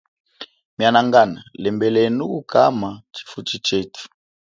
[0.77, 4.03] Mianangana lembelenuko kama chifuchi chethu.